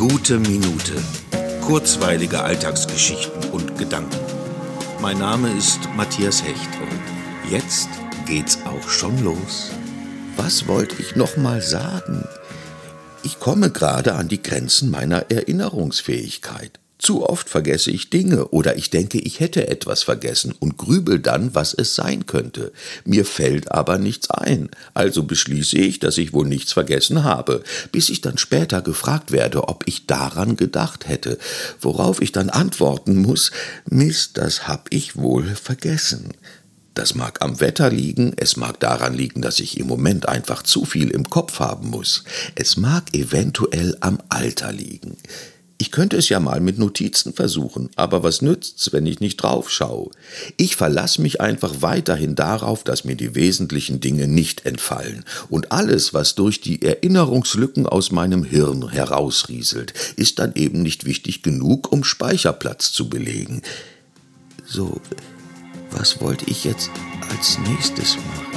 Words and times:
Gute 0.00 0.38
Minute. 0.38 0.94
Kurzweilige 1.60 2.40
Alltagsgeschichten 2.40 3.50
und 3.50 3.76
Gedanken. 3.76 4.16
Mein 5.02 5.18
Name 5.18 5.52
ist 5.52 5.78
Matthias 5.94 6.42
Hecht 6.42 6.70
und 6.80 7.50
jetzt 7.52 7.90
geht's 8.24 8.60
auch 8.64 8.88
schon 8.88 9.22
los. 9.22 9.72
Was 10.38 10.66
wollte 10.66 10.96
ich 11.02 11.16
noch 11.16 11.36
mal 11.36 11.60
sagen? 11.60 12.26
Ich 13.22 13.40
komme 13.40 13.70
gerade 13.70 14.14
an 14.14 14.28
die 14.28 14.42
Grenzen 14.42 14.90
meiner 14.90 15.30
Erinnerungsfähigkeit. 15.30 16.80
Zu 17.00 17.26
oft 17.26 17.48
vergesse 17.48 17.90
ich 17.90 18.10
Dinge 18.10 18.48
oder 18.48 18.76
ich 18.76 18.90
denke, 18.90 19.18
ich 19.18 19.40
hätte 19.40 19.68
etwas 19.68 20.02
vergessen 20.02 20.54
und 20.60 20.76
grübel 20.76 21.18
dann, 21.18 21.54
was 21.54 21.72
es 21.72 21.94
sein 21.94 22.26
könnte. 22.26 22.72
Mir 23.06 23.24
fällt 23.24 23.72
aber 23.72 23.96
nichts 23.96 24.30
ein, 24.30 24.68
also 24.92 25.22
beschließe 25.22 25.78
ich, 25.78 25.98
dass 25.98 26.18
ich 26.18 26.34
wohl 26.34 26.46
nichts 26.46 26.74
vergessen 26.74 27.24
habe, 27.24 27.62
bis 27.90 28.10
ich 28.10 28.20
dann 28.20 28.36
später 28.36 28.82
gefragt 28.82 29.32
werde, 29.32 29.68
ob 29.68 29.84
ich 29.86 30.04
daran 30.06 30.56
gedacht 30.56 31.08
hätte, 31.08 31.38
worauf 31.80 32.20
ich 32.20 32.32
dann 32.32 32.50
antworten 32.50 33.16
muss, 33.16 33.50
Mist, 33.88 34.36
das 34.36 34.68
hab 34.68 34.88
ich 34.90 35.16
wohl 35.16 35.46
vergessen. 35.46 36.34
Das 36.92 37.14
mag 37.14 37.40
am 37.40 37.60
Wetter 37.60 37.88
liegen, 37.88 38.34
es 38.36 38.58
mag 38.58 38.78
daran 38.78 39.14
liegen, 39.14 39.40
dass 39.40 39.60
ich 39.60 39.80
im 39.80 39.86
Moment 39.86 40.28
einfach 40.28 40.62
zu 40.62 40.84
viel 40.84 41.08
im 41.08 41.30
Kopf 41.30 41.60
haben 41.60 41.88
muss, 41.88 42.24
es 42.56 42.76
mag 42.76 43.14
eventuell 43.14 43.96
am 44.00 44.18
Alter 44.28 44.70
liegen. 44.70 45.16
Ich 45.80 45.90
könnte 45.90 46.18
es 46.18 46.28
ja 46.28 46.40
mal 46.40 46.60
mit 46.60 46.78
Notizen 46.78 47.32
versuchen, 47.32 47.88
aber 47.96 48.22
was 48.22 48.42
nützt's, 48.42 48.92
wenn 48.92 49.06
ich 49.06 49.20
nicht 49.20 49.38
drauf 49.38 49.70
schaue? 49.70 50.10
Ich 50.58 50.76
verlasse 50.76 51.22
mich 51.22 51.40
einfach 51.40 51.80
weiterhin 51.80 52.34
darauf, 52.34 52.84
dass 52.84 53.06
mir 53.06 53.16
die 53.16 53.34
wesentlichen 53.34 53.98
Dinge 53.98 54.28
nicht 54.28 54.66
entfallen. 54.66 55.24
Und 55.48 55.72
alles, 55.72 56.12
was 56.12 56.34
durch 56.34 56.60
die 56.60 56.82
Erinnerungslücken 56.82 57.86
aus 57.86 58.10
meinem 58.10 58.44
Hirn 58.44 58.90
herausrieselt, 58.90 59.94
ist 60.16 60.38
dann 60.38 60.52
eben 60.54 60.82
nicht 60.82 61.06
wichtig 61.06 61.42
genug, 61.42 61.90
um 61.90 62.04
Speicherplatz 62.04 62.92
zu 62.92 63.08
belegen. 63.08 63.62
So, 64.66 65.00
was 65.92 66.20
wollte 66.20 66.44
ich 66.50 66.64
jetzt 66.64 66.90
als 67.30 67.58
nächstes 67.58 68.16
machen? 68.16 68.49